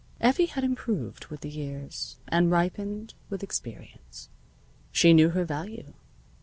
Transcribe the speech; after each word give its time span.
Effie 0.19 0.47
had 0.47 0.63
improved 0.63 1.27
with 1.27 1.41
the 1.41 1.49
years, 1.49 2.15
and 2.27 2.49
ripened 2.49 3.13
with 3.29 3.43
experience. 3.43 4.29
She 4.91 5.13
knew 5.13 5.29
her 5.29 5.45
value. 5.45 5.93